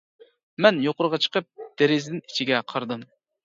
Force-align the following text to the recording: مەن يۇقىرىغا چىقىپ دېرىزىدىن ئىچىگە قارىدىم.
مەن 0.65 0.79
يۇقىرىغا 0.85 1.21
چىقىپ 1.27 1.47
دېرىزىدىن 1.85 2.27
ئىچىگە 2.27 2.67
قارىدىم. 2.75 3.09